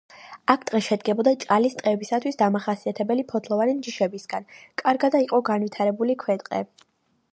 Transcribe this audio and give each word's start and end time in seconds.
აქ 0.51 0.63
ტყე 0.69 0.79
შედგებოდა 0.85 1.33
ჭალის 1.43 1.75
ტყეებისათვის 1.81 2.39
დამახასიათებელი 2.39 3.27
ფოთლოვანი 3.33 3.77
ჯიშებისაგან, 3.89 4.49
კარგადა 4.83 5.23
იყო 5.27 5.43
განვითარებული 5.51 6.17
ქვეტყე. 6.27 6.65